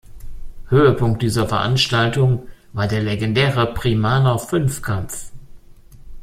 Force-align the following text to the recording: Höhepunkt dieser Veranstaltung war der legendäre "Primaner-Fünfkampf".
Höhepunkt 0.69 1.21
dieser 1.21 1.47
Veranstaltung 1.47 2.47
war 2.73 2.87
der 2.87 3.03
legendäre 3.03 3.71
"Primaner-Fünfkampf". 3.71 5.31